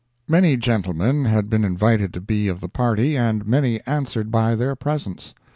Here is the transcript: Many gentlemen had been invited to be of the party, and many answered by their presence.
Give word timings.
Many 0.27 0.57
gentlemen 0.57 1.25
had 1.25 1.47
been 1.47 1.63
invited 1.63 2.11
to 2.15 2.21
be 2.21 2.47
of 2.47 2.59
the 2.59 2.67
party, 2.67 3.15
and 3.15 3.45
many 3.47 3.79
answered 3.85 4.31
by 4.31 4.55
their 4.55 4.75
presence. 4.75 5.35